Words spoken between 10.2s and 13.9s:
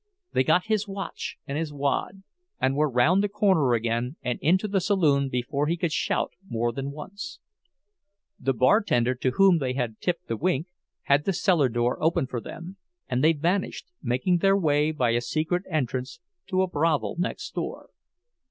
the wink, had the cellar door open for them, and they vanished,